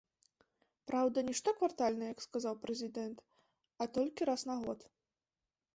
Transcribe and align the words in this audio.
Праўда, 0.91 1.17
не 1.27 1.35
штоквартальна, 1.39 2.03
як 2.13 2.19
сказаў 2.27 2.53
прэзідэнт, 2.65 3.17
а 3.85 3.91
толькі 3.99 4.21
раз 4.33 4.41
на 4.53 4.59
год. 4.65 4.79